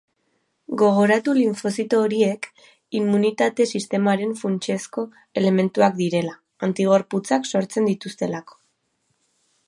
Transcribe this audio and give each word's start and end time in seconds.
Gogoratu 0.81 1.33
linfozito 1.39 1.97
horiek 2.05 2.47
immunitate-sistemaren 2.99 4.33
funtsezko 4.39 5.03
elementuak 5.41 5.99
direla, 5.99 6.33
antigorputzak 6.69 7.47
sortzen 7.51 7.91
dituztelako. 7.91 8.59